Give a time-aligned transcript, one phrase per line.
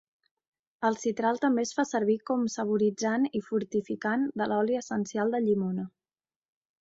[0.87, 5.89] El citral també es fa servir com saboritzant i fortificant de l'oli essencial de llimona.